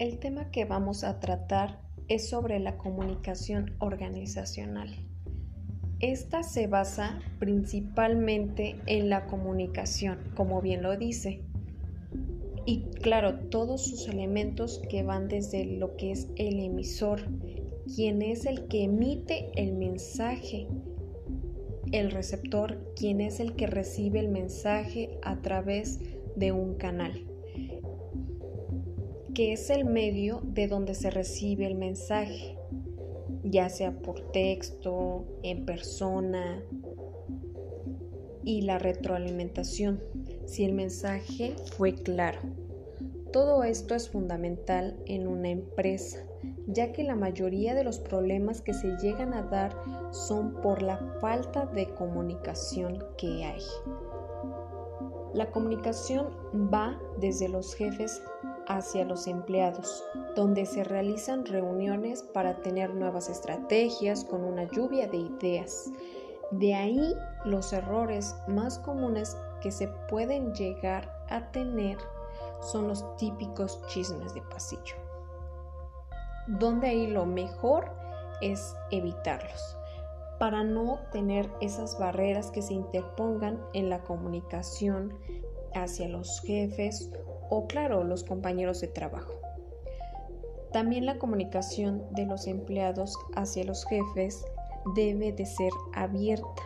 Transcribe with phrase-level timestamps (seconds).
[0.00, 1.78] El tema que vamos a tratar
[2.08, 4.90] es sobre la comunicación organizacional.
[6.00, 11.42] Esta se basa principalmente en la comunicación, como bien lo dice.
[12.66, 17.20] Y claro, todos sus elementos que van desde lo que es el emisor,
[17.94, 20.66] quien es el que emite el mensaje,
[21.92, 26.00] el receptor, quien es el que recibe el mensaje a través
[26.34, 27.28] de un canal
[29.34, 32.56] que es el medio de donde se recibe el mensaje,
[33.42, 36.62] ya sea por texto, en persona,
[38.44, 40.00] y la retroalimentación,
[40.46, 42.40] si el mensaje fue claro.
[43.32, 46.24] Todo esto es fundamental en una empresa,
[46.68, 49.76] ya que la mayoría de los problemas que se llegan a dar
[50.12, 53.62] son por la falta de comunicación que hay.
[55.32, 56.28] La comunicación
[56.72, 58.22] va desde los jefes
[58.68, 65.18] hacia los empleados, donde se realizan reuniones para tener nuevas estrategias con una lluvia de
[65.18, 65.90] ideas.
[66.50, 71.98] De ahí los errores más comunes que se pueden llegar a tener
[72.60, 74.96] son los típicos chismes de pasillo,
[76.46, 77.90] donde ahí lo mejor
[78.40, 79.76] es evitarlos
[80.38, 85.14] para no tener esas barreras que se interpongan en la comunicación
[85.74, 87.10] hacia los jefes
[87.50, 89.32] o claro, los compañeros de trabajo.
[90.72, 94.44] También la comunicación de los empleados hacia los jefes
[94.96, 96.62] debe de ser abierta,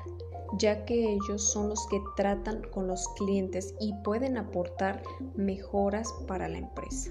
[0.59, 5.03] ya que ellos son los que tratan con los clientes y pueden aportar
[5.35, 7.11] mejoras para la empresa.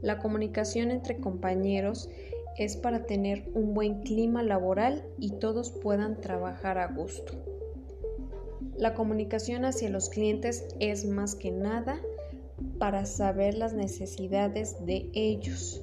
[0.00, 2.08] La comunicación entre compañeros
[2.56, 7.32] es para tener un buen clima laboral y todos puedan trabajar a gusto.
[8.76, 12.00] La comunicación hacia los clientes es más que nada
[12.78, 15.82] para saber las necesidades de ellos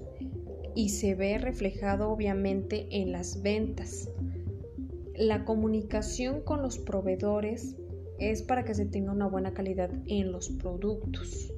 [0.75, 4.09] y se ve reflejado obviamente en las ventas.
[5.15, 7.75] La comunicación con los proveedores
[8.19, 11.53] es para que se tenga una buena calidad en los productos.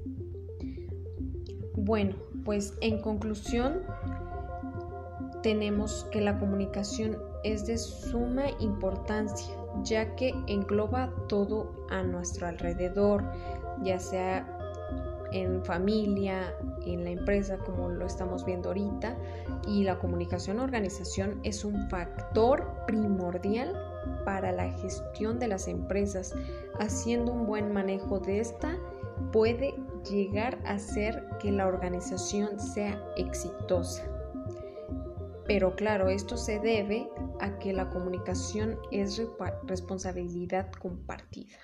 [1.75, 3.83] Bueno, pues en conclusión
[5.43, 13.23] tenemos que la comunicación es de suma importancia ya que engloba todo a nuestro alrededor,
[13.83, 14.54] ya sea
[15.35, 16.53] en familia,
[16.85, 19.17] en la empresa, como lo estamos viendo ahorita,
[19.67, 23.73] y la comunicación organización es un factor primordial
[24.23, 26.33] para la gestión de las empresas.
[26.79, 28.77] Haciendo un buen manejo de esta
[29.33, 29.75] puede
[30.09, 34.03] llegar a hacer que la organización sea exitosa.
[35.45, 37.09] Pero claro, esto se debe
[37.41, 39.21] a que la comunicación es
[39.67, 41.57] responsabilidad compartida.